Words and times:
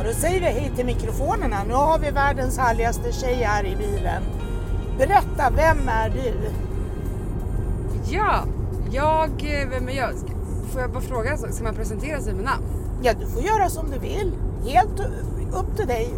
Och 0.00 0.06
då 0.06 0.12
säger 0.12 0.40
vi 0.40 0.46
hej 0.46 0.72
till 0.76 0.86
mikrofonerna. 0.86 1.56
Nu 1.68 1.74
har 1.74 1.98
vi 1.98 2.10
världens 2.10 2.58
härligaste 2.58 3.12
tjej 3.12 3.34
här 3.42 3.64
i 3.66 3.76
bilen. 3.76 4.22
Berätta, 4.98 5.50
vem 5.56 5.88
är 5.88 6.08
du? 6.10 6.32
Ja, 8.08 8.44
jag, 8.90 9.30
vem 9.70 9.88
är 9.88 9.92
jag? 9.92 10.10
Får 10.72 10.80
jag 10.80 10.90
bara 10.90 11.00
fråga, 11.02 11.36
ska 11.36 11.64
man 11.64 11.74
presentera 11.74 12.20
sig 12.20 12.34
med 12.34 12.44
namn? 12.44 12.64
Ja, 13.02 13.12
du 13.20 13.26
får 13.26 13.42
göra 13.42 13.68
som 13.70 13.90
du 13.90 13.98
vill. 13.98 14.32
Helt 14.66 15.00
upp 15.52 15.76
till 15.76 15.86
dig. 15.86 16.08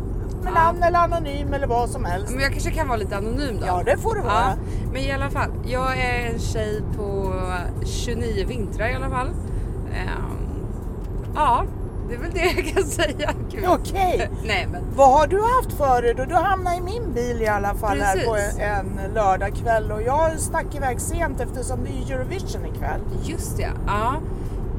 Med 0.43 0.53
Ja. 0.57 0.65
namn 0.65 0.83
eller 0.83 0.99
anonym 0.99 1.53
eller 1.53 1.67
vad 1.67 1.91
som 1.91 2.05
helst. 2.05 2.33
Men 2.33 2.41
jag 2.43 2.51
kanske 2.53 2.71
kan 2.71 2.89
vara 2.89 2.99
lite 2.99 3.17
anonym 3.17 3.57
då? 3.61 3.67
Ja, 3.67 3.83
det 3.85 3.99
får 3.99 4.15
du 4.15 4.21
vara. 4.21 4.33
Ja, 4.33 4.55
men 4.93 5.03
i 5.03 5.13
alla 5.13 5.31
fall, 5.31 5.51
jag 5.67 5.99
är 5.99 6.31
en 6.33 6.39
tjej 6.39 6.83
på 6.97 7.35
29 7.85 8.47
vintrar 8.47 8.89
i 8.89 8.95
alla 8.95 9.11
fall. 9.11 9.29
Ehm, 9.95 10.37
ja, 11.35 11.65
det 12.13 12.17
är 12.17 12.21
väl 12.21 12.31
det 12.35 12.63
jag 12.63 12.75
kan 12.75 12.85
säga. 12.85 13.35
Okej. 13.69 14.31
Nej 14.45 14.69
men 14.73 14.83
Vad 14.97 15.11
har 15.19 15.27
du 15.27 15.43
haft 15.43 15.73
för 15.73 16.03
dig 16.03 16.15
då? 16.15 16.25
Du 16.25 16.35
hamnade 16.35 16.77
i 16.77 16.81
min 16.81 17.13
bil 17.13 17.43
i 17.43 17.47
alla 17.47 17.75
fall 17.75 18.01
här 18.01 18.25
på 18.27 18.33
Precis. 18.33 18.59
en, 18.59 18.99
en 18.99 19.15
lördagkväll 19.15 19.93
och 19.93 20.03
jag 20.03 20.41
stack 20.41 20.75
iväg 20.75 21.01
sent 21.01 21.41
eftersom 21.41 21.79
det 21.85 21.91
är 21.91 22.15
Eurovision 22.15 22.67
ikväll. 22.75 23.01
just 23.23 23.57
det. 23.57 23.71
Ja. 23.87 24.15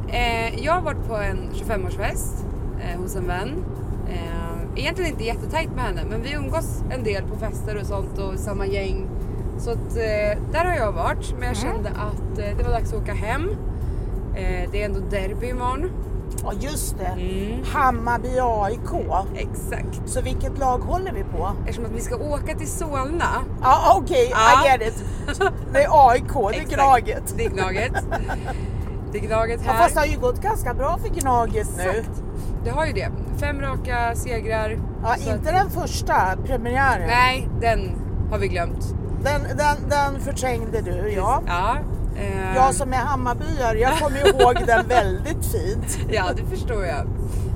Eh, 0.07 0.65
jag 0.65 0.73
har 0.73 0.81
varit 0.81 1.07
på 1.07 1.15
en 1.15 1.49
25-årsfest 1.53 2.45
eh, 2.81 3.01
hos 3.01 3.15
en 3.15 3.27
vän. 3.27 3.65
Eh, 4.09 4.79
egentligen 4.83 5.11
inte 5.11 5.23
jättetajt 5.23 5.75
med 5.75 5.83
henne 5.83 6.01
men 6.09 6.21
vi 6.21 6.33
umgås 6.33 6.81
en 6.91 7.03
del 7.03 7.23
på 7.23 7.35
fester 7.37 7.77
och 7.77 7.85
sånt 7.85 8.17
och 8.17 8.39
samma 8.39 8.65
gäng. 8.65 9.07
Så 9.59 9.71
att, 9.71 9.93
där 10.51 10.65
har 10.65 10.75
jag 10.75 10.91
varit 10.91 11.35
men 11.39 11.47
jag 11.47 11.57
kände 11.57 11.89
att 11.89 12.35
det 12.35 12.63
var 12.63 12.71
dags 12.71 12.93
att 12.93 13.01
åka 13.01 13.13
hem. 13.13 13.49
Det 14.71 14.81
är 14.81 14.85
ändå 14.85 14.99
derby 14.99 15.47
imorgon. 15.47 15.89
Ja 16.45 16.51
just 16.59 16.95
det, 16.97 17.05
Mm. 17.21 17.63
Hammarby 17.73 18.39
AIK. 18.39 19.05
Exakt. 19.35 20.01
Så 20.09 20.21
vilket 20.21 20.57
lag 20.57 20.77
håller 20.77 21.11
vi 21.13 21.23
på? 21.23 21.51
Eftersom 21.61 21.85
att 21.85 21.91
vi 21.91 22.01
ska 22.01 22.15
åka 22.15 22.55
till 22.57 22.69
Solna. 22.71 23.25
Ja 23.61 23.95
okej, 24.01 24.31
Ja. 24.31 24.65
I 24.65 24.69
get 24.69 24.87
it. 24.93 25.03
Det 25.73 25.83
är 25.83 26.09
AIK, 26.09 26.23
det 26.51 26.57
är. 26.59 26.75
Gnaget. 26.75 27.33
Det 27.37 27.45
är 27.45 27.49
Gnaget. 27.49 27.93
Det 29.11 29.17
är 29.17 29.21
Gnaget 29.21 29.61
Ja, 29.65 29.71
här. 29.71 29.79
fast 29.83 29.93
det 29.93 29.99
har 29.99 30.07
ju 30.07 30.19
gått 30.19 30.41
ganska 30.41 30.73
bra 30.73 30.97
för 30.97 31.09
Gnaget 31.09 31.67
nu. 31.77 31.83
Exakt. 31.89 32.23
Det 32.63 32.69
har 32.69 32.85
ju 32.85 32.93
det. 32.93 33.09
Fem 33.39 33.61
raka 33.61 34.15
segrar. 34.15 34.77
Ja, 35.03 35.15
inte 35.15 35.33
att- 35.33 35.43
den 35.55 35.69
första 35.69 36.15
premiären. 36.45 37.07
Nej, 37.07 37.49
den 37.61 37.91
har 38.31 38.37
vi 38.37 38.47
glömt. 38.47 38.95
Den, 39.23 39.41
den, 39.57 39.89
den 39.89 40.19
förträngde 40.21 40.81
du, 40.81 41.11
ja. 41.15 41.41
Ja. 41.47 41.77
ehm, 42.19 42.55
Jag 42.55 42.73
som 42.75 42.93
är 42.93 42.97
Hammarbyare, 42.97 43.79
jag 43.79 43.99
kommer 43.99 44.27
ihåg 44.27 44.55
den 44.67 44.87
väldigt 44.87 45.45
fint. 45.45 45.97
Ja, 46.11 46.23
det 46.35 46.57
förstår 46.57 46.85
jag. 46.85 47.07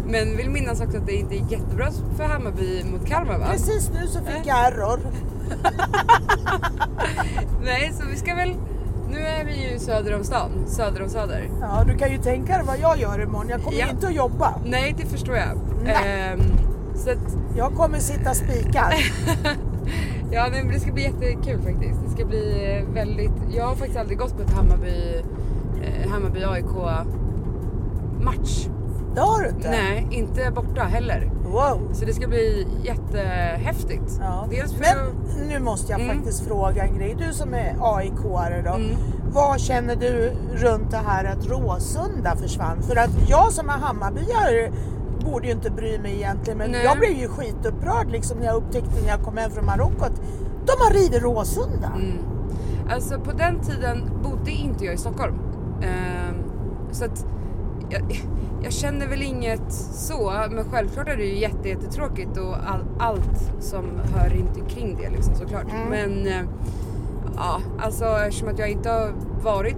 Men 0.10 0.38
vill 0.38 0.50
minnas 0.50 0.82
också 0.82 0.98
att 0.98 1.06
det 1.06 1.14
inte 1.14 1.36
gick 1.36 1.52
jättebra 1.52 1.88
för 2.18 2.24
Hammarby 2.24 2.84
mot 2.84 3.06
Kalmar 3.08 3.38
va? 3.38 3.46
Precis 3.52 3.90
nu 3.90 4.08
så 4.08 4.20
fick 4.20 4.28
Nej. 4.28 4.44
jag 4.46 4.66
error. 4.68 5.00
Nej, 7.64 7.94
så 8.00 8.04
vi 8.12 8.18
ska 8.18 8.36
väl... 8.36 8.56
Nu 9.10 9.20
är 9.20 9.46
vi 9.46 9.72
ju 9.72 9.80
söder 9.80 10.16
om 10.16 10.24
stan. 10.24 10.52
Söder 10.68 11.04
om 11.04 11.10
Söder. 11.10 11.50
Ja, 11.62 11.84
du 11.88 11.98
kan 11.98 12.12
ju 12.12 12.18
tänka 12.18 12.54
dig 12.58 12.66
vad 12.66 12.80
jag 12.80 12.98
gör 12.98 13.22
imorgon. 13.22 13.50
Jag 13.50 13.64
kommer 13.64 13.80
Ja. 13.80 13.88
inte 13.90 14.08
att 14.08 14.14
jobba. 14.16 14.54
Nej, 14.66 14.96
det 14.98 15.06
förstår 15.06 15.36
jag. 15.38 15.60
Nej. 15.84 15.96
Ehm, 16.06 16.40
så 16.96 17.10
att, 17.12 17.18
Jag 17.58 17.74
kommer 17.76 18.00
sitta 18.00 18.34
spikad. 18.34 18.94
Ja, 20.32 20.48
men 20.52 20.68
det 20.68 20.80
ska 20.80 20.92
bli 20.92 21.04
jättekul 21.04 21.62
faktiskt. 21.62 22.00
Det 22.06 22.12
ska 22.12 22.26
bli 22.26 22.76
eh, 22.78 22.94
väldigt... 22.94 23.32
Jag 23.56 23.66
har 23.68 23.76
faktiskt 23.76 24.00
aldrig 24.00 24.18
gått 24.18 24.36
på 24.38 24.44
ett 24.44 24.52
Hammarby, 24.54 25.22
eh, 25.84 26.10
Hammarby 26.12 26.44
AIK 26.44 26.66
match. 28.22 28.68
Det 29.16 29.22
har 29.22 29.42
du 29.44 29.50
inte? 29.50 29.70
Nej, 29.70 30.08
inte 30.12 30.52
borta 30.52 30.82
heller. 30.84 31.32
Wow. 31.48 31.90
Så 31.94 32.06
det 32.06 32.14
ska 32.14 32.28
bli 32.28 32.68
jättehäftigt. 32.84 34.20
Ja. 34.20 34.48
Men 34.80 34.98
nu 35.48 35.60
måste 35.60 35.92
jag 35.92 36.02
Mm. 36.02 36.16
faktiskt 36.16 36.48
fråga 36.48 36.84
en 36.84 36.98
grej. 36.98 37.16
Du 37.28 37.34
som 37.34 37.54
är 37.54 37.76
AIK-are 37.82 38.64
då. 38.64 38.74
Mm. 38.74 38.96
Vad 39.34 39.60
känner 39.60 39.96
du 39.96 40.32
runt 40.54 40.92
det 40.92 41.02
här 41.08 41.26
att 41.26 41.48
Råsunda 41.50 42.36
försvann? 42.36 42.82
För 42.82 42.96
att 42.96 43.30
jag 43.30 43.52
som 43.54 43.70
är 43.70 43.74
Hammarbyare 43.74 44.72
borde 45.32 45.48
ju 45.48 45.54
inte 45.54 45.72
bry 45.72 46.00
mig 46.00 46.16
egentligen. 46.16 46.58
Men 46.58 46.72
Nej. 46.72 46.84
jag 46.84 47.00
blev 47.00 47.12
ju 47.12 47.28
skitupprörd 47.28 48.12
liksom 48.12 48.38
när 48.38 48.46
jag 48.46 48.56
upptäckte 48.56 49.02
när 49.02 49.10
jag 49.10 49.22
kom 49.24 49.38
hem 49.38 49.52
från 49.52 49.66
Marocko 49.66 50.06
att 50.06 50.22
de 50.66 50.74
har 50.80 50.94
rivit 50.94 51.22
Råsunda. 51.22 51.92
Mm. 51.96 52.18
Alltså 52.90 53.20
på 53.20 53.32
den 53.32 53.62
tiden 53.62 54.10
bodde 54.24 54.52
inte 54.52 54.86
jag 54.86 54.94
i 54.94 54.98
Stockholm. 54.98 55.36
Ehm, 55.82 56.36
så 56.92 57.06
att 57.06 57.26
jag, 57.90 58.22
jag 58.64 58.74
känner 58.74 59.08
väl 59.08 59.22
inget 59.22 59.72
så, 59.94 60.34
men 60.52 60.66
självklart 60.72 61.08
är 61.08 61.18
det 61.18 61.24
ju 61.24 61.40
jätte, 61.40 61.70
jättetråkigt 61.70 62.38
och 62.38 62.56
all, 62.56 62.86
allt 63.00 63.52
som 63.60 63.86
hör 64.16 64.34
inte 64.34 64.60
kring 64.76 64.98
det 65.02 65.10
liksom 65.10 65.36
såklart. 65.36 65.72
Mm. 65.72 65.90
Men 65.90 66.28
eh, 66.28 66.50
ja, 67.36 67.62
alltså 67.80 68.06
eftersom 68.06 68.50
att 68.50 68.60
jag 68.60 68.70
inte 68.70 68.90
har 68.90 69.14
varit 69.44 69.78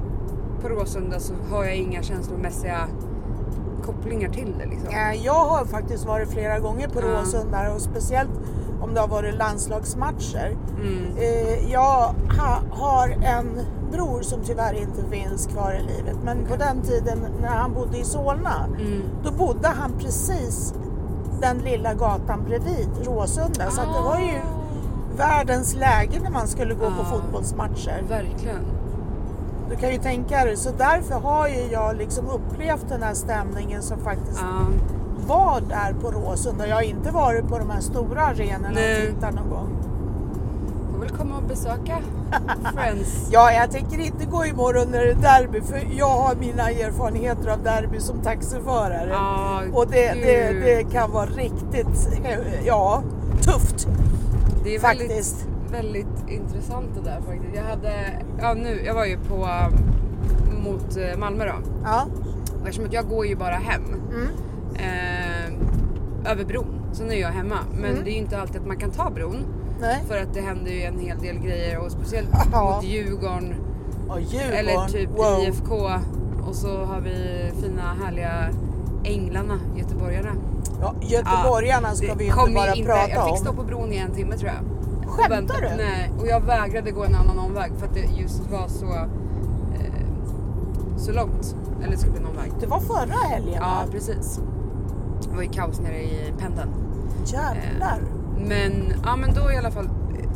på 0.61 0.69
Råsunda 0.69 1.19
så 1.19 1.33
har 1.51 1.63
jag 1.63 1.75
inga 1.75 2.03
känslomässiga 2.03 2.87
kopplingar 3.93 4.29
till 4.29 4.55
det 4.59 4.65
liksom. 4.65 4.89
Eh, 4.89 5.25
Jag 5.25 5.45
har 5.45 5.65
faktiskt 5.65 6.05
varit 6.05 6.29
flera 6.29 6.59
gånger 6.59 6.87
på 6.87 6.99
Ja. 7.01 7.07
Råsunda 7.07 7.73
och 7.75 7.81
speciellt 7.81 8.29
om 8.81 8.93
det 8.93 8.99
har 8.99 9.07
varit 9.07 9.35
landslagsmatcher. 9.35 10.57
Mm. 10.81 11.05
Eh, 11.17 11.71
Jag 11.71 12.13
ha, 12.39 12.61
har 12.71 13.09
en 13.09 13.59
bror 13.91 14.21
som 14.21 14.39
tyvärr 14.43 14.73
inte 14.73 15.03
finns 15.11 15.47
kvar 15.47 15.71
i 15.73 15.81
livet 15.97 16.15
men 16.23 16.45
på 16.45 16.55
den 16.55 16.81
tiden 16.81 17.19
när 17.41 17.47
han 17.47 17.73
bodde 17.73 17.97
i 17.97 18.03
Solna 18.03 18.65
Mm. 18.79 19.01
då 19.23 19.31
bodde 19.31 19.67
han 19.67 19.91
precis 19.99 20.73
den 21.41 21.57
lilla 21.57 21.93
gatan 21.93 22.43
bredvid 22.47 22.89
Råsunda 23.03 23.69
så 23.71 23.81
att 23.81 23.87
det 23.95 24.01
var 24.03 24.19
ju 24.19 24.39
världens 25.17 25.75
läge 25.75 26.19
när 26.23 26.31
man 26.31 26.47
skulle 26.47 26.73
gå 26.73 26.85
på 26.85 27.01
Ah. 27.01 27.05
fotbollsmatcher. 27.05 28.03
Verkligen. 28.09 28.65
Du 29.69 29.75
kan 29.75 29.89
ju 29.91 29.97
tänka 29.97 30.45
dig, 30.45 30.57
så 30.57 30.69
därför 30.77 31.15
har 31.15 31.47
ju 31.47 31.67
jag 31.71 31.97
liksom 31.97 32.25
upplevt 32.29 32.89
den 32.89 33.03
här 33.03 33.13
stämningen 33.13 33.81
som 33.81 33.99
faktiskt 33.99 34.39
Ja. 34.41 34.65
var 35.27 35.61
där 35.61 35.93
på 36.01 36.11
Råsunda. 36.11 36.67
Jag 36.67 36.75
har 36.75 36.81
inte 36.83 37.11
varit 37.11 37.47
på 37.47 37.57
de 37.59 37.69
här 37.69 37.81
stora 37.81 38.21
arenorna 38.21 38.69
Nej. 38.73 39.01
och 39.09 39.15
tittat 39.15 39.35
någon 39.35 39.49
gång. 39.49 39.69
Får 40.93 40.99
väl 40.99 41.09
komma 41.09 41.37
och 41.37 41.43
besöka 41.43 41.97
Friends. 42.75 43.27
Ja, 43.31 43.51
jag 43.51 43.71
tänker 43.71 43.99
inte 43.99 44.25
gå 44.25 44.45
imorgon 44.45 44.87
när 44.91 44.99
det 44.99 45.11
är 45.11 45.15
derby 45.15 45.61
för 45.61 45.81
jag 45.97 46.09
har 46.09 46.35
mina 46.35 46.69
erfarenheter 46.69 47.49
av 47.49 47.63
derby 47.63 47.99
som 47.99 48.19
taxiförare. 48.21 49.09
Ja, 49.11 49.61
och 49.73 49.87
det, 49.91 50.13
det, 50.13 50.53
det 50.53 50.83
kan 50.91 51.11
vara 51.11 51.25
riktigt, 51.25 52.09
eh, 52.23 52.65
ja, 52.65 53.03
tufft. 53.41 53.87
Det 54.63 54.75
är 54.75 54.79
Faktiskt. 54.79 55.09
väldigt, 55.09 55.45
väldigt 55.71 56.27
intressant 56.27 56.87
det 56.95 57.01
där 57.09 57.21
faktiskt. 57.21 57.55
Jag 57.55 57.63
hade, 57.63 57.93
ja 58.39 58.53
nu, 58.53 58.81
jag 58.85 58.93
var 58.93 59.05
ju 59.05 59.17
på 59.17 59.47
mot 60.63 60.97
eh, 60.97 61.17
Malmö 61.19 61.45
då. 61.45 61.53
Ja. 61.83 62.05
Och 62.61 62.67
eftersom 62.67 62.85
att 62.85 62.93
jag 62.93 63.07
går 63.07 63.25
ju 63.25 63.35
bara 63.35 63.55
hem 63.55 63.81
Mm. 64.11 64.27
eh, 64.75 66.31
över 66.31 66.45
bron. 66.45 66.75
Så 66.93 67.03
nu 67.03 67.13
är 67.13 67.19
jag 67.21 67.29
hemma. 67.29 67.55
Men 67.73 67.91
Mm. 67.91 68.03
det 68.03 68.09
är 68.09 68.13
ju 68.13 68.17
inte 68.19 68.41
alltid 68.41 68.61
att 68.61 68.67
man 68.67 68.77
kan 68.77 68.91
ta 68.91 69.09
bron. 69.09 69.45
Nej. 69.81 70.03
För 70.07 70.17
att 70.17 70.33
det 70.33 70.41
händer 70.41 70.71
ju 70.71 70.81
en 70.81 70.99
hel 70.99 71.17
del 71.19 71.39
grejer 71.39 71.77
och 71.79 71.91
speciellt 71.91 72.29
Ja. 72.51 72.75
mot 72.75 72.83
Djurgården. 72.85 73.53
Och 74.09 74.21
Djurgården. 74.21 74.53
Eller 74.53 74.87
typ 74.87 75.09
wow. 75.09 75.39
IFK. 75.43 75.75
Och 76.49 76.55
så 76.55 76.83
har 76.85 77.01
vi 77.01 77.45
fina 77.61 77.93
härliga 78.03 78.49
Änglarna, 79.03 79.59
göteborgarna. 79.77 80.29
Ja, 80.81 80.93
göteborgarna 81.01 81.95
ska 81.95 82.07
Det 82.07 82.13
vi 82.17 82.25
inte 82.25 82.37
bara 82.55 82.75
ju 82.75 82.85
prata 82.85 83.09
Jag 83.09 83.23
fick 83.25 83.31
om. 83.33 83.37
stå 83.37 83.53
på 83.53 83.63
bron 83.63 83.93
i 83.93 83.97
en 83.97 84.11
timme 84.11 84.37
tror 84.37 84.51
jag. 84.51 84.78
Skämtar 85.09 85.61
du? 85.61 85.67
Nej, 85.77 86.11
och 86.19 86.27
jag 86.27 86.41
vägrade 86.41 86.91
gå 86.91 87.03
en 87.03 87.15
annan 87.15 87.39
omväg 87.39 87.71
för 87.77 87.85
att 87.87 87.93
det 87.93 88.05
just 88.21 88.51
var 88.51 88.67
så, 88.67 88.85
eh, 89.73 90.05
så 90.97 91.11
långt. 91.11 91.55
Eller 91.81 91.91
det 91.91 91.97
skulle 91.97 92.13
bli 92.13 92.21
någon 92.23 92.35
väg. 92.35 92.51
Det 92.59 92.65
var 92.67 92.79
förra 92.79 93.17
helgen 93.29 93.53
Ja, 93.61 93.83
va? 93.85 93.91
precis. 93.91 94.39
Det 95.29 95.35
var 95.35 95.43
ju 95.43 95.49
kaos 95.49 95.79
nere 95.79 96.01
i 96.03 96.33
pendeln. 96.39 96.69
Jävlar. 97.25 97.99
Men, 98.47 98.93
ja, 99.05 99.15
men 99.15 99.33
då 99.33 99.51
i 99.51 99.57
alla 99.57 99.71
fall, 99.71 99.89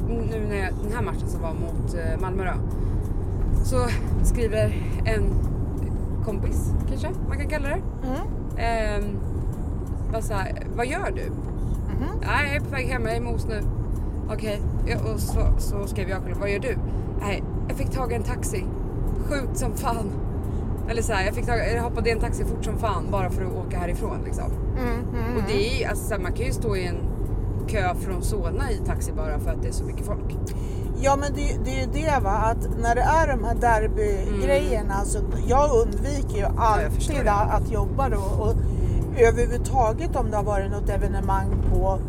nu 0.09 0.45
när 0.49 0.55
jag, 0.55 0.69
den 0.83 0.93
här 0.95 1.01
matchen 1.03 1.27
som 1.27 1.41
var 1.41 1.53
mot 1.53 1.93
eh, 1.95 2.21
Malmö 2.21 2.43
då. 2.45 2.51
Så 3.63 3.87
skriver 4.23 4.75
en 5.05 5.23
kompis, 6.25 6.73
kanske 6.89 7.07
man 7.27 7.37
kan 7.37 7.47
kalla 7.49 7.67
det. 7.67 7.81
Mm. 8.07 8.17
Ehm, 8.57 9.17
bara 10.11 10.21
så 10.21 10.33
här, 10.33 10.67
vad 10.75 10.85
gör 10.85 11.11
du? 11.15 11.29
Mhm. 11.29 12.19
Nej, 12.21 12.47
jag 12.47 12.55
är 12.55 12.59
på 12.59 12.69
väg 12.69 12.87
hem, 12.87 13.01
jag 13.05 13.11
är 13.11 13.17
i 13.17 13.19
Mos 13.19 13.45
nu. 13.47 13.61
Okej, 14.31 14.61
ja, 14.85 14.97
och 15.13 15.19
så, 15.19 15.47
så 15.57 15.87
skrev 15.87 16.09
jag, 16.09 16.19
vad 16.39 16.49
gör 16.49 16.59
du? 16.59 16.77
Nej, 17.21 17.43
jag 17.67 17.77
fick 17.77 17.89
tag 17.89 18.11
i 18.11 18.15
en 18.15 18.23
taxi. 18.23 18.65
Sjukt 19.29 19.57
som 19.57 19.73
fan. 19.73 20.11
Eller 20.89 21.01
så 21.01 21.13
här, 21.13 21.25
jag, 21.25 21.35
fick 21.35 21.45
tag, 21.45 21.57
jag 21.75 21.83
hoppade 21.83 22.09
i 22.09 22.11
en 22.11 22.19
taxi 22.19 22.45
fort 22.45 22.65
som 22.65 22.77
fan 22.77 23.07
bara 23.11 23.29
för 23.29 23.41
att 23.45 23.53
åka 23.67 23.79
härifrån 23.79 24.17
liksom. 24.25 24.45
Mm, 24.77 24.93
mm, 24.93 25.37
Och 25.37 25.43
det 25.47 25.67
är 25.67 25.79
ju, 25.79 25.85
alltså, 25.85 26.05
så 26.07 26.13
här, 26.13 26.21
man 26.21 26.33
kan 26.33 26.45
ju 26.45 26.51
stå 26.51 26.75
i 26.75 26.87
en 26.87 26.97
kö 27.67 27.95
från 27.95 28.23
Solna 28.23 28.71
i 28.71 28.77
taxi 28.77 29.11
bara 29.11 29.39
för 29.39 29.51
att 29.51 29.61
det 29.61 29.67
är 29.67 29.71
så 29.71 29.83
mycket 29.83 30.05
folk. 30.05 30.37
Ja 31.01 31.15
men 31.15 31.33
det, 31.33 31.57
det 31.65 31.71
är 31.71 31.85
ju 31.85 31.91
det 31.93 32.19
va, 32.23 32.29
att 32.31 32.67
när 32.81 32.95
det 32.95 33.01
är 33.01 33.27
de 33.27 33.43
här 33.43 33.55
derbygrejerna, 33.55 34.93
alltså, 34.93 35.19
jag 35.47 35.71
undviker 35.71 36.37
ju 36.37 36.45
alltid 36.57 37.25
det. 37.25 37.31
att 37.31 37.71
jobba 37.71 38.09
då. 38.09 38.43
Och 38.43 38.53
överhuvudtaget 39.17 40.15
om 40.15 40.31
det 40.31 40.37
har 40.37 40.43
varit 40.43 40.71
något 40.71 40.89
evenemang 40.89 41.55
på, 41.71 41.99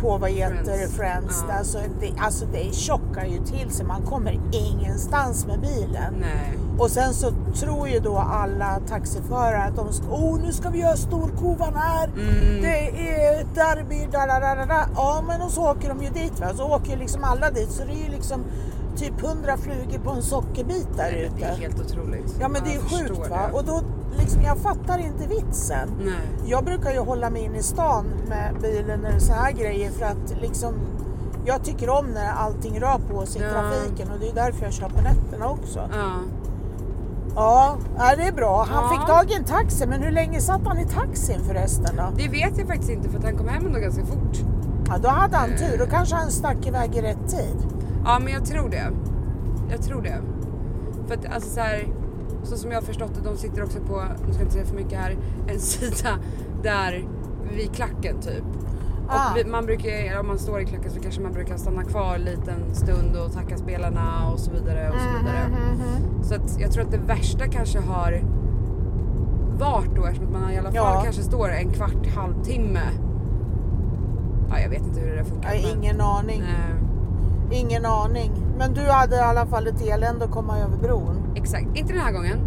på 0.00 0.18
vad 0.18 0.30
heter 0.30 0.88
Friends. 0.88 1.44
Ja. 1.48 1.54
Alltså, 1.54 1.78
det, 2.00 2.12
alltså 2.18 2.46
det 2.52 2.74
tjockar 2.74 3.24
ju 3.24 3.44
till 3.44 3.70
sig. 3.70 3.86
Man 3.86 4.02
kommer 4.02 4.40
ingenstans 4.52 5.46
med 5.46 5.60
bilen. 5.60 6.14
Nej. 6.20 6.58
Och 6.78 6.90
sen 6.90 7.14
så 7.14 7.32
tror 7.54 7.88
ju 7.88 8.00
då 8.00 8.16
alla 8.18 8.80
taxiförare 8.88 9.62
att 9.62 9.76
de 9.76 9.92
ska, 9.92 10.06
oh 10.06 10.40
nu 10.40 10.52
ska 10.52 10.70
vi 10.70 10.78
göra 10.78 10.96
storkovan 10.96 11.74
här. 11.74 12.08
Mm. 12.08 12.62
Det 12.62 12.88
är 12.88 13.40
ett 13.40 13.54
derby, 13.54 14.08
da, 14.12 14.26
da, 14.26 14.40
da, 14.40 14.66
da. 14.66 14.86
Ja 14.96 15.24
men 15.26 15.42
och 15.42 15.50
så 15.50 15.70
åker 15.70 15.88
de 15.88 16.02
ju 16.02 16.10
dit 16.10 16.40
va. 16.40 16.46
Så 16.54 16.64
åker 16.64 16.90
ju 16.90 16.96
liksom 16.96 17.24
alla 17.24 17.50
dit. 17.50 17.70
Så 17.70 17.84
det 17.84 17.92
är 17.92 18.04
ju 18.04 18.10
liksom 18.10 18.44
typ 18.96 19.24
100 19.24 19.56
flugor 19.56 19.98
på 20.04 20.10
en 20.10 20.22
sockerbit 20.22 20.88
där 20.96 21.12
Nej, 21.12 21.24
ute. 21.24 21.36
Det 21.36 21.44
är 21.44 21.56
helt 21.56 21.80
otroligt. 21.80 22.36
Ja 22.40 22.48
men 22.48 22.62
det 22.64 22.74
är 22.74 22.80
sjukt 22.80 23.30
va. 23.30 23.46
det. 23.46 23.52
Och 23.52 23.64
då 23.64 23.82
liksom, 24.20 24.42
jag 24.42 24.58
fattar 24.58 24.98
inte 24.98 25.26
vitsen. 25.26 25.88
Nej. 26.04 26.14
Jag 26.46 26.64
brukar 26.64 26.92
ju 26.92 26.98
hålla 26.98 27.30
mig 27.30 27.42
in 27.44 27.54
i 27.54 27.62
stan 27.62 28.04
med 28.28 28.54
bilen 28.62 29.00
när 29.00 29.10
det 29.10 29.16
är 29.16 29.20
så 29.20 29.32
här 29.32 29.52
grejer 29.52 29.90
för 29.90 30.04
att 30.04 30.34
liksom 30.40 30.74
jag 31.44 31.64
tycker 31.64 31.90
om 31.90 32.06
när 32.06 32.32
allting 32.32 32.80
rör 32.80 32.98
på 33.10 33.26
sig 33.26 33.42
i 33.42 33.44
Ja. 33.44 33.50
trafiken 33.50 34.10
och 34.10 34.18
det 34.20 34.28
är 34.28 34.34
därför 34.34 34.64
jag 34.64 34.72
kör 34.72 34.88
på 34.88 35.00
nätterna 35.02 35.48
också. 35.50 35.80
Ja. 35.92 36.12
Ja, 37.34 37.76
det 38.16 38.22
är 38.28 38.32
bra. 38.32 38.66
Han 38.70 38.84
Ja. 38.84 38.90
fick 38.98 39.06
tag 39.08 39.30
i 39.30 39.34
en 39.34 39.44
taxi, 39.44 39.86
men 39.86 40.02
hur 40.02 40.10
länge 40.10 40.40
satt 40.40 40.60
han 40.66 40.78
i 40.78 40.84
taxin 40.84 41.40
förresten 41.46 41.96
då? 41.96 42.02
Det 42.16 42.28
vet 42.28 42.58
jag 42.58 42.66
faktiskt 42.68 42.90
inte 42.90 43.08
för 43.08 43.18
att 43.18 43.24
han 43.24 43.36
kom 43.36 43.48
hem 43.48 43.66
ändå 43.66 43.78
ganska 43.78 44.04
fort. 44.04 44.36
Ja, 44.86 44.98
då 45.02 45.08
hade 45.08 45.36
han 45.36 45.48
tur. 45.48 45.78
Då 45.78 45.86
kanske 45.86 46.16
han 46.16 46.30
stack 46.30 46.66
iväg 46.66 46.96
i 46.96 47.00
rätt 47.02 47.28
tid. 47.28 47.56
Ja 48.04 48.18
men 48.18 48.32
jag 48.32 48.44
tror 48.44 48.68
det. 48.68 48.90
Jag 49.70 49.82
tror 49.82 50.02
det. 50.02 50.18
För 51.08 51.14
att 51.14 51.34
alltså 51.34 51.50
så 51.50 51.60
här, 51.60 51.86
så 52.42 52.56
som 52.56 52.70
jag 52.70 52.76
har 52.78 52.82
förstått 52.86 53.10
det, 53.14 53.30
de 53.30 53.36
sitter 53.36 53.62
också 53.64 53.78
på, 53.80 54.02
nu 54.26 54.32
ska 54.32 54.40
jag 54.40 54.42
inte 54.42 54.52
säga 54.52 54.64
för 54.66 54.76
mycket 54.76 54.98
här, 54.98 55.16
en 55.48 55.58
sida 55.60 56.08
där 56.62 57.04
vid 57.56 57.72
klacken 57.72 58.20
typ. 58.20 58.44
Ah. 59.12 59.30
Och 59.40 59.48
man 59.48 59.66
brukar, 59.66 60.20
om 60.20 60.26
man 60.26 60.38
står 60.38 60.60
i 60.60 60.64
klacken 60.64 60.90
så 60.90 61.00
kanske 61.00 61.20
man 61.20 61.32
brukar 61.32 61.56
stanna 61.56 61.84
kvar 61.84 62.14
en 62.14 62.20
liten 62.20 62.74
stund 62.74 63.16
och 63.16 63.32
tacka 63.32 63.56
spelarna 63.56 64.30
och 64.32 64.40
så 64.40 64.50
vidare 64.50 64.88
och 64.90 65.00
så 65.00 65.18
vidare. 65.18 65.48
Mhm. 65.48 66.22
Så 66.24 66.34
att 66.34 66.60
jag 66.60 66.72
tror 66.72 66.84
att 66.84 66.90
det 66.90 66.98
värsta 66.98 67.46
kanske 67.48 67.80
har 67.80 68.22
varit 69.58 69.96
då 69.96 70.04
eftersom 70.06 70.26
att 70.34 70.40
man 70.42 70.50
i 70.52 70.58
alla 70.58 70.68
fall 70.72 70.74
Ja. 70.76 71.00
kanske 71.04 71.22
står 71.22 71.48
en 71.48 71.70
kvart, 71.72 72.06
halvtimme. 72.16 72.80
Ja, 74.50 74.58
jag 74.60 74.70
vet 74.70 74.82
inte 74.86 75.00
hur 75.00 75.10
det 75.10 75.16
där 75.16 75.24
funkar. 75.24 75.54
Ja, 75.54 75.60
men- 75.74 75.78
ingen 75.84 76.00
aning. 76.00 76.40
Eh, 76.40 76.76
Ingen 77.52 77.86
aning. 77.86 78.32
Men 78.58 78.74
du 78.74 78.80
hade 78.80 79.16
i 79.16 79.20
alla 79.20 79.46
fall 79.46 79.66
ett 79.66 79.82
elände 79.86 80.24
att 80.24 80.30
komma 80.30 80.58
över 80.58 80.76
bron. 80.76 81.19
Exakt, 81.34 81.66
inte 81.74 81.92
den 81.92 82.02
här 82.02 82.12
gången. 82.12 82.38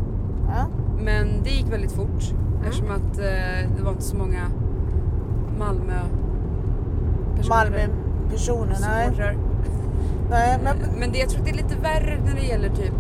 Ja. 0.47 0.65
Men 1.03 1.27
det 1.43 1.49
gick 1.49 1.71
väldigt 1.71 1.91
fort 1.91 2.31
Mm. 2.33 2.65
eftersom 2.65 2.91
att 2.91 3.17
eh, 3.19 3.69
det 3.77 3.83
var 3.83 3.91
inte 3.91 4.03
så 4.03 4.15
många 4.17 4.41
Malmö 5.59 5.93
Malmö 7.49 7.87
personer, 8.31 8.77
nej. 8.81 9.37
nej 10.29 10.59
men, 10.63 10.75
Men 10.99 11.11
det, 11.11 11.17
jag 11.17 11.29
tror 11.29 11.39
att 11.39 11.45
det 11.45 11.51
är 11.51 11.63
lite 11.63 11.75
värre 11.75 12.19
när 12.25 12.35
det 12.35 12.41
gäller 12.47 12.69
typ, 12.69 12.93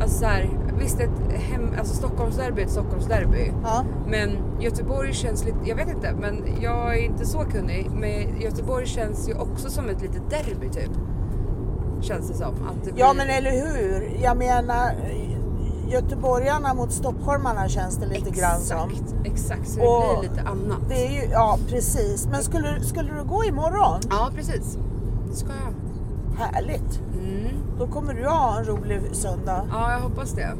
alltså 0.00 0.18
så 0.18 0.26
här, 0.26 0.48
visst 0.78 1.00
ett 1.00 1.10
hem, 1.34 1.68
alltså 1.78 1.94
Stockholmsderby 1.94 2.60
är 2.62 2.64
ett 2.66 2.70
Stockholmsderby. 2.72 3.52
ja. 3.62 3.84
Men 4.08 4.30
Göteborg 4.60 5.12
känns 5.12 5.44
lite, 5.44 5.58
jag 5.64 5.76
vet 5.76 5.88
inte, 5.88 6.14
men 6.20 6.44
jag 6.60 6.96
är 6.98 7.02
inte 7.04 7.26
så 7.26 7.38
kunnig. 7.38 7.90
Men 7.94 8.40
Göteborg 8.40 8.86
känns 8.86 9.28
ju 9.28 9.34
också 9.34 9.70
som 9.70 9.88
ett 9.88 10.02
litet 10.02 10.30
derby 10.30 10.68
typ. 10.68 10.90
Känns 12.02 12.28
det 12.28 12.34
som. 12.34 12.46
Att 12.46 12.84
det 12.84 12.90
ja, 12.96 13.12
blir- 13.14 13.26
men 13.26 13.36
eller 13.36 13.50
hur? 13.50 14.18
Jag 14.22 14.36
menar, 14.36 14.92
göteborgarna 15.88 16.74
mot 16.74 16.92
stockholmarna 16.92 17.68
känns 17.68 17.96
det 17.96 18.06
lite 18.06 18.30
grann 18.30 18.60
som. 18.60 18.90
Exakt, 18.90 19.14
exakt. 19.24 19.68
Så 19.68 19.80
Och 19.80 20.02
det 20.02 20.20
blir 20.20 20.30
lite 20.30 20.48
annat. 20.48 20.78
Det 20.88 21.06
är 21.06 21.10
ju, 21.10 21.30
ja 21.32 21.58
precis. 21.68 22.26
Men 22.26 22.42
skulle, 22.42 22.80
skulle 22.80 23.12
du 23.14 23.24
gå 23.24 23.44
imorgon? 23.44 24.00
Ja, 24.10 24.30
precis. 24.36 24.78
Det 25.30 25.36
ska 25.36 25.48
jag. 25.48 25.74
Härligt. 26.44 27.00
Mm. 27.22 27.52
Då 27.78 27.86
kommer 27.86 28.14
du 28.14 28.26
ha 28.26 28.58
en 28.58 28.64
rolig 28.64 29.00
söndag. 29.12 29.62
Ja, 29.72 29.92
jag 29.92 30.00
hoppas 30.00 30.30
det. 30.32 30.50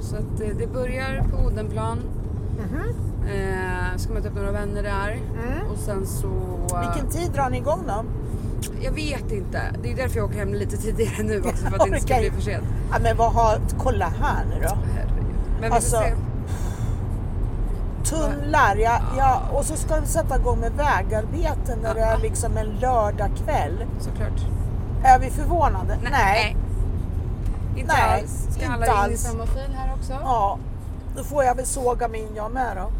Så 0.00 0.16
att 0.16 0.40
eh, 0.40 0.48
det 0.58 0.66
börjar 0.66 1.24
på 1.30 1.46
Odenplan. 1.46 1.98
Mhm. 2.58 2.82
Eh, 3.30 3.96
ska 3.96 4.12
möta 4.12 4.28
upp 4.28 4.34
några 4.34 4.52
vänner 4.52 4.82
där. 4.82 5.10
Mm. 5.12 5.70
Och 5.72 5.78
sen 5.78 6.06
så... 6.06 6.26
eh, 6.76 6.80
Vilken 6.80 7.10
tid 7.10 7.30
drar 7.32 7.50
ni 7.50 7.56
igång 7.58 7.80
då? 7.86 8.04
Jag 8.82 8.92
vet 8.92 9.32
inte. 9.32 9.60
Det 9.82 9.92
är 9.92 9.96
därför 9.96 10.16
jag 10.16 10.24
åker 10.26 10.38
hem 10.38 10.54
lite 10.54 10.76
tidigare 10.76 11.22
nu 11.22 11.38
också. 11.40 11.56
För 11.66 11.76
att 11.76 11.78
det 11.78 11.86
inte 11.88 12.00
ska 12.00 12.16
bli 12.18 12.30
för 12.30 12.40
sent. 12.40 12.64
Ja, 12.92 12.98
men 13.02 13.16
vad 13.16 13.32
har, 13.32 13.58
kolla 13.78 14.08
här 14.22 14.44
nu 14.44 14.54
då. 14.62 14.68
Herregud. 14.94 15.34
Men 15.60 15.70
vi 15.70 15.76
Alltså, 15.76 15.96
får 15.96 16.04
se. 16.04 16.12
Tunnlar, 18.04 18.76
ja, 18.76 19.00
ja, 19.18 19.42
och 19.52 19.64
så 19.64 19.76
ska 19.76 20.00
de 20.00 20.06
sätta 20.06 20.36
igång 20.36 20.60
med 20.60 20.72
vägarbeten 20.72 21.78
när 21.82 21.94
det 21.94 22.00
är 22.00 22.18
liksom 22.18 22.56
en 22.56 22.66
lördagkväll. 22.66 23.84
Såklart. 24.00 24.40
Är 25.04 25.18
vi 25.18 25.30
förvånade? 25.30 25.98
Nej. 26.10 26.56
Inte 27.76 27.92
Nej, 27.92 28.20
alls. 28.20 28.46
Ska 28.50 28.62
inte 28.64 28.74
alla 28.74 28.86
in 28.86 28.92
i 28.92 28.96
alls. 29.14 29.20
samma 29.20 29.46
fil 29.46 29.76
här 29.76 29.94
också? 29.94 30.12
Ja, 30.12 30.58
då 31.16 31.24
får 31.24 31.44
jag 31.44 31.54
väl 31.54 31.66
såga 31.66 32.08
min 32.08 32.28
jag 32.36 32.52
med 32.52 32.76
då. 32.76 32.90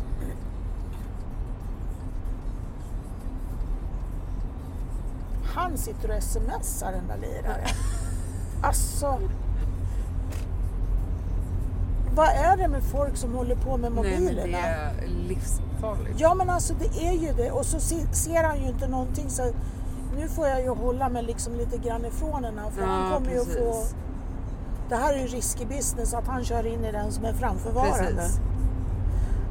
Han 5.57 5.79
sitter 5.79 6.17
och 6.17 6.23
smsar 6.23 6.93
den 6.93 7.09
där 7.09 7.17
liraren. 7.29 7.69
Alltså. 8.63 9.19
Vad 12.15 12.29
är 12.29 12.57
det 12.57 12.69
med 12.69 12.83
folk 12.83 13.17
som 13.17 13.35
håller 13.35 13.55
på 13.55 13.77
med 13.77 13.93
Nej, 13.93 14.03
men 14.05 14.23
mobilerna? 14.23 14.59
det 14.59 14.59
är 14.59 14.93
livsfarligt. 15.29 16.21
Ja 16.21 16.35
men 16.35 16.51
alltså 16.51 16.75
det 16.75 17.07
är 17.07 17.13
ju 17.13 17.33
det 17.33 17.51
och 17.51 17.67
så 17.67 17.81
se- 17.81 18.07
ser 18.15 18.45
han 18.45 18.59
ju 18.63 18.69
inte 18.69 18.89
någonting 18.89 19.31
så 19.31 19.43
nu 20.17 20.29
får 20.29 20.49
jag 20.49 20.63
ju 20.63 20.69
hålla 20.69 21.09
mig 21.09 21.23
liksom 21.23 21.55
lite 21.55 21.77
grann 21.79 22.05
ifrån 22.05 22.45
här 22.45 22.71
för 22.71 22.83
Ja, 22.83 22.89
han 22.89 23.13
kommer 23.13 23.31
ju 23.33 23.41
att 23.41 23.47
få 23.47 23.53
precis. 23.53 23.95
Det 24.89 24.97
här 24.97 25.15
är 25.15 25.19
ju 25.19 25.27
risky 25.27 25.67
business 25.67 26.15
att 26.15 26.27
han 26.27 26.45
kör 26.45 26.67
in 26.67 26.85
i 26.85 26.93
den 26.93 27.13
som 27.13 27.25
är 27.25 27.33
framförvarande. 27.33 28.13
Precis. 28.17 28.41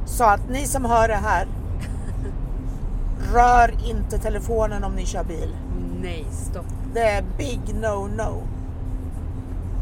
Så 0.06 0.24
att 0.24 0.48
ni 0.50 0.66
som 0.66 0.84
hör 0.84 1.08
det 1.08 1.14
här 1.14 1.48
Rör 3.34 3.74
inte 3.90 4.18
telefonen 4.18 4.84
om 4.84 4.92
ni 4.92 5.06
kör 5.06 5.24
bil. 5.24 5.56
Nej, 6.02 6.26
stopp. 6.30 6.66
Det 6.94 7.00
är 7.02 7.24
big 7.38 7.60
no-no. 7.74 8.42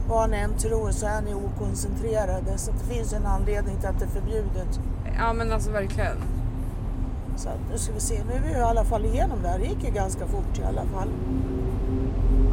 Vad 0.08 0.30
ni 0.30 0.36
än 0.36 0.54
tror 0.58 0.90
så 0.90 1.06
är 1.06 1.22
ni 1.22 1.34
okoncentrerade 1.34 2.58
så 2.58 2.70
det 2.72 2.94
finns 2.94 3.12
en 3.12 3.26
anledning 3.26 3.76
till 3.76 3.88
att 3.88 3.98
det 3.98 4.04
är 4.04 4.08
förbjudet. 4.08 4.80
Ja 5.18 5.32
men 5.32 5.52
alltså 5.52 5.70
verkligen. 5.70 6.16
Så 7.36 7.48
att 7.48 7.58
nu 7.72 7.78
ska 7.78 7.92
vi 7.94 8.00
se, 8.00 8.20
nu 8.28 8.32
är 8.32 8.40
vi 8.52 8.58
i 8.58 8.62
alla 8.62 8.84
fall 8.84 9.04
igenom 9.04 9.38
det 9.42 9.48
här. 9.48 9.58
Det 9.58 9.64
gick 9.64 9.84
ju 9.84 9.90
ganska 9.90 10.26
fort 10.26 10.58
i 10.58 10.62
alla 10.64 10.82
fall. 10.84 11.08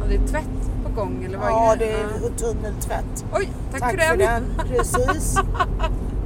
Ja, 0.00 0.06
det 0.08 0.14
är 0.14 0.26
tvätt 0.26 0.70
på 0.84 1.00
gång 1.00 1.24
eller 1.24 1.38
vad 1.38 1.50
Ja, 1.50 1.76
det 1.78 1.92
är 1.92 1.98
Ja. 2.22 2.28
tunneltvätt. 2.36 3.24
Oj, 3.34 3.48
tack, 3.72 3.80
Tack 3.80 3.90
för 4.02 4.16
den. 4.16 4.44
Precis. 4.68 5.38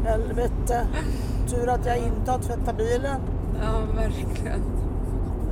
Helvete. 0.05 0.87
Tur 1.49 1.69
att 1.69 1.87
jag 1.87 1.97
inte 1.99 2.31
har 2.31 2.39
tvättat 2.39 2.77
bilen. 2.77 3.21
Ja, 3.63 3.81
verkligen. 3.97 4.61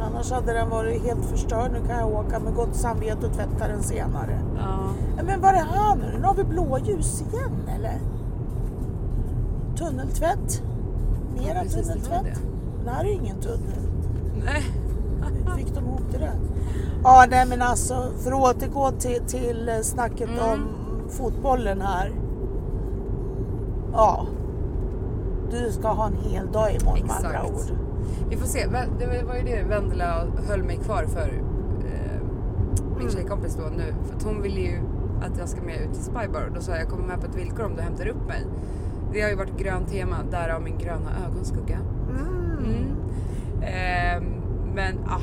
Annars 0.06 0.30
hade 0.32 0.52
den 0.52 0.70
varit 0.70 1.02
helt 1.02 1.24
förstörd. 1.24 1.72
Nu 1.72 1.88
kan 1.88 1.98
jag 1.98 2.08
åka 2.12 2.38
med 2.38 2.54
gott 2.54 2.74
samvete 2.76 3.26
och 3.26 3.32
tvätta 3.32 3.68
den 3.68 3.82
senare. 3.82 4.40
Ja. 4.58 5.22
Men 5.24 5.40
vad 5.40 5.50
är 5.50 5.54
det 5.54 5.66
här 5.74 5.96
nu? 5.96 6.18
Nu 6.20 6.26
har 6.26 6.34
vi 6.34 6.44
blåljus 6.44 7.22
igen 7.32 7.52
eller? 7.76 7.98
Tunneltvätt. 9.78 10.62
Mera 11.34 11.54
Ja, 11.54 11.62
precis, 11.62 11.86
tunneltvätt. 11.86 12.24
det. 12.24 12.84
Det 12.84 12.90
här 12.90 13.04
är 13.04 13.08
ju 13.08 13.14
ingen 13.14 13.40
tunnel. 13.40 13.78
Nej. 14.44 14.62
Hur 15.46 15.52
fick 15.56 15.74
de 15.74 15.84
ihop 15.84 16.02
det 16.12 16.18
där? 16.18 16.32
Ja, 17.04 17.24
nej 17.30 17.46
men 17.46 17.62
alltså 17.62 18.06
för 18.18 18.32
att 18.32 18.56
återgå 18.56 18.90
till, 18.90 19.22
till 19.26 19.68
eh, 19.68 19.80
snacket 19.82 20.28
Mm. 20.28 20.52
om 20.52 20.68
fotbollen 21.10 21.80
här. 21.80 22.12
Ja. 23.92 24.26
Du 25.50 25.72
ska 25.72 25.88
ha 25.88 26.06
en 26.06 26.16
hel 26.30 26.52
dag 26.52 26.70
imorgon 26.74 27.06
med 27.06 27.16
andra 27.16 27.30
Exakt. 27.38 27.70
ord. 27.70 27.78
Vi 28.30 28.36
får 28.36 28.46
se. 28.46 28.66
Det 28.98 29.22
var 29.26 29.34
ju 29.36 29.42
det 29.42 29.62
Vendela 29.68 30.26
höll 30.48 30.62
mig 30.62 30.76
kvar 30.76 31.04
för. 31.08 31.28
Eh, 31.28 32.20
min 32.90 33.00
Mm. 33.00 33.10
tjejkompis 33.12 33.54
då 33.54 33.62
nu. 33.76 33.94
För 34.08 34.16
att 34.16 34.22
hon 34.22 34.42
ville 34.42 34.60
ju 34.60 34.78
att 35.22 35.38
jag 35.38 35.48
ska 35.48 35.62
med 35.62 35.74
ut 35.80 35.92
till 35.94 36.02
Spybar. 36.02 36.50
Då 36.54 36.60
sa 36.60 36.72
jag 36.72 36.80
jag 36.80 36.88
kommer 36.88 37.06
med 37.06 37.20
på 37.20 37.26
ett 37.26 37.34
villkor 37.36 37.64
om 37.64 37.76
du 37.76 37.82
hämtar 37.82 38.06
upp 38.06 38.26
mig. 38.28 38.46
Det 39.12 39.20
har 39.22 39.30
ju 39.30 39.36
varit 39.36 39.58
grönt 39.58 39.88
tema, 39.88 40.16
därav 40.30 40.62
min 40.62 40.78
gröna 40.78 41.10
ögonskugga. 41.28 41.78
Mm. 42.58 42.96
Eh, 43.62 44.22
men 44.74 44.98
ah. 45.06 45.20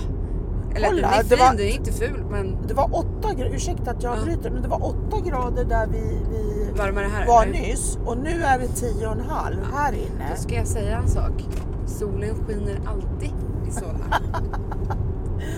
Eller 0.75 0.87
Kolla, 0.87 1.01
den 1.01 1.13
är 1.19 1.23
det 1.23 1.29
fin, 1.29 1.37
var- 1.39 1.51
den 1.57 1.65
är 1.65 1.75
inte 1.75 1.91
ful 1.91 2.23
men 2.31 2.57
Det 2.67 2.73
var 2.73 2.89
åtta 2.95 3.33
grader, 3.33 3.55
ursäkta 3.55 3.91
att 3.91 4.03
jag 4.03 4.17
Ja. 4.17 4.23
bryter, 4.23 4.51
men 4.51 4.61
det 4.61 4.67
var 4.67 4.85
åtta 4.85 5.19
grader 5.29 5.65
där 5.65 5.87
vi, 5.87 5.99
vi 6.31 6.71
varmare 6.79 7.05
här 7.05 7.27
var 7.27 7.43
eller? 7.43 7.53
nyss 7.53 7.97
och 8.05 8.17
nu 8.17 8.29
är 8.43 8.59
det 8.59 8.67
tio 8.67 9.07
och 9.07 9.13
en 9.13 9.19
halv 9.29 9.57
här 9.73 9.93
inne. 9.93 10.25
Då 10.29 10.41
ska 10.41 10.55
jag 10.55 10.67
säga 10.67 10.97
en 10.97 11.07
sak. 11.07 11.47
Solen 11.91 12.35
skiner 12.47 12.79
alltid 12.87 13.33
i 13.67 13.71
Solna. 13.71 14.05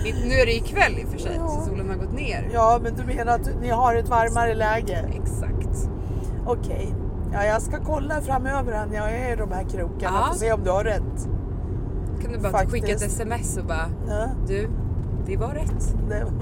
Nu 0.04 0.34
är 0.34 0.46
det 0.46 0.54
ikväll 0.56 0.98
i 0.98 1.04
och 1.04 1.08
för 1.08 1.18
sig, 1.18 1.36
Ja. 1.38 1.48
så 1.48 1.60
solen 1.70 1.88
har 1.90 1.96
gått 1.96 2.12
ner. 2.12 2.50
Ja, 2.52 2.80
men 2.82 2.94
du 2.94 3.04
menar 3.04 3.34
att 3.34 3.50
ni 3.60 3.68
har 3.70 3.94
ett 3.94 4.08
varmare 4.08 4.54
läge? 4.54 5.04
Exakt. 5.14 5.90
Okej. 6.46 6.94
Ja, 7.32 7.44
jag 7.44 7.62
ska 7.62 7.80
kolla 7.84 8.20
framöver 8.20 8.86
när 8.86 8.96
jag 8.96 9.12
är 9.12 9.32
i 9.32 9.36
de 9.36 9.52
här 9.52 9.62
krokarna 9.64 10.16
Ja. 10.20 10.30
att 10.30 10.38
se 10.38 10.52
om 10.52 10.64
du 10.64 10.70
har 10.70 10.84
rätt. 10.84 11.28
Kan 12.22 12.32
du 12.32 12.38
bara 12.38 12.52
Faktiskt. 12.52 12.72
skicka 12.72 12.92
ett 12.92 13.02
sms 13.02 13.56
och 13.56 13.64
bara 13.64 13.86
Ja, 14.08 14.26
du, 14.46 14.68
det 15.26 15.36
var 15.36 15.48
rätt. 15.48 15.94
det 16.08 16.24
var... 16.24 16.32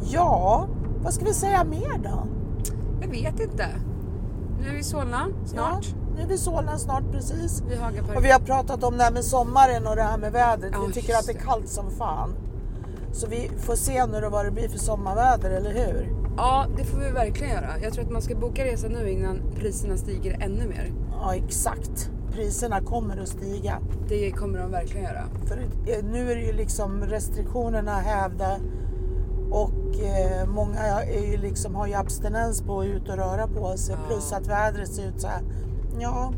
ja, 0.00 0.66
vad 1.02 1.14
ska 1.14 1.24
vi 1.24 1.34
säga 1.34 1.64
mer 1.64 1.98
då? 2.04 2.26
Jag 3.00 3.08
vet 3.08 3.40
inte. 3.40 3.66
Nu 4.60 4.68
är 4.68 4.72
vi 4.72 4.78
i 4.78 4.82
Solna 4.82 5.26
snart. 5.44 5.86
Ja, 5.86 5.96
nu 6.16 6.22
är 6.22 6.26
vi 6.26 6.34
i 6.34 6.38
Solna 6.38 6.78
snart 6.78 7.04
precis. 7.12 7.62
Och 8.16 8.24
vi 8.24 8.30
har 8.30 8.38
pratat 8.38 8.84
om 8.84 8.98
det 8.98 9.04
här 9.04 9.12
med 9.12 9.24
sommaren 9.24 9.86
och 9.86 9.96
det 9.96 10.02
här 10.02 10.18
med 10.18 10.32
vädret. 10.32 10.70
Ja, 10.72 10.84
vi 10.86 10.92
tycker 10.92 11.14
att 11.14 11.26
det 11.26 11.32
är 11.32 11.38
kallt 11.38 11.68
som 11.68 11.90
fan. 11.90 12.34
Så 13.12 13.26
vi 13.26 13.50
får 13.58 13.74
se 13.74 14.06
nu 14.06 14.20
då 14.20 14.28
vad 14.28 14.44
det 14.44 14.50
blir 14.50 14.68
för 14.68 14.78
sommarväder, 14.78 15.50
eller 15.50 15.70
hur? 15.70 16.12
Ja, 16.36 16.66
det 16.76 16.84
får 16.84 16.98
vi 16.98 17.10
verkligen 17.10 17.52
göra. 17.52 17.78
Jag 17.82 17.92
tror 17.92 18.04
att 18.04 18.10
man 18.10 18.22
ska 18.22 18.34
boka 18.34 18.64
resan 18.64 18.92
nu 18.92 19.10
innan 19.10 19.40
priserna 19.58 19.96
stiger 19.96 20.36
ännu 20.40 20.68
mer. 20.68 20.92
Ja, 21.12 21.34
exakt. 21.34 22.10
Priserna 22.32 22.80
kommer 22.80 23.22
att 23.22 23.28
stiga. 23.28 23.78
Det 24.08 24.30
kommer 24.30 24.58
de 24.58 24.70
verkligen 24.70 25.04
göra. 25.04 25.24
För 25.46 25.56
eh, 25.56 26.04
nu 26.04 26.32
är 26.32 26.36
det 26.36 26.42
ju 26.42 26.52
liksom 26.52 27.04
restriktionerna 27.04 27.92
hävda 27.92 28.56
och 29.50 30.00
eh, 30.00 30.46
många 30.48 30.80
är 31.02 31.30
ju 31.30 31.36
liksom, 31.36 31.74
har 31.74 31.86
ju 31.86 31.94
abstinens 31.94 32.62
på 32.62 32.80
att 32.80 32.86
ut 32.86 33.08
och 33.08 33.16
röra 33.16 33.46
på 33.46 33.76
sig. 33.76 33.94
Ja. 33.94 34.08
Plus 34.08 34.32
att 34.32 34.46
vädret 34.46 34.88
ser 34.88 35.08
ut 35.08 35.20
så 35.20 35.28
här. 35.28 35.42
Ja, 35.98 36.32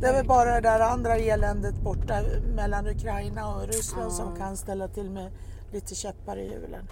det 0.00 0.06
är 0.06 0.12
väl 0.12 0.26
bara 0.26 0.54
det 0.54 0.60
där 0.60 0.80
andra 0.80 1.16
eländet 1.16 1.74
borta 1.74 2.14
mellan 2.54 2.86
Ukraina 2.86 3.54
och 3.54 3.66
Ryssland 3.66 4.06
Ja. 4.06 4.10
som 4.10 4.36
kan 4.36 4.56
ställa 4.56 4.88
till 4.88 5.10
med 5.10 5.30
lite 5.72 5.94
käppar 5.94 6.36
i 6.36 6.42
hjulen. 6.52 6.88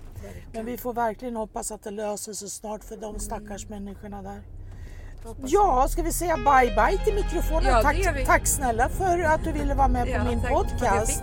Men 0.53 0.65
vi 0.67 0.77
får 0.79 0.93
verkligen 0.95 1.37
hoppas 1.37 1.71
att 1.73 1.83
det 1.83 1.91
löser 1.91 2.33
sig 2.33 2.51
snart 2.51 2.85
för 2.85 2.97
de 2.97 3.19
stackars 3.19 3.69
människorna 3.69 4.23
där. 4.23 4.43
Ja, 5.47 5.87
ska 5.89 6.03
vi 6.03 6.13
säga 6.13 6.37
bye 6.37 6.75
bye 6.75 7.05
till 7.05 7.15
mikrofonen? 7.15 7.65
Ja, 7.65 7.83
tack, 7.83 8.27
tack 8.27 8.47
snälla 8.47 8.89
för 8.89 9.19
att 9.21 9.45
du 9.45 9.53
ville 9.53 9.75
vara 9.75 9.89
med 9.89 10.09
Ja, 10.09 10.19
på 10.19 10.25
min 10.25 10.41
podcast. 10.41 11.23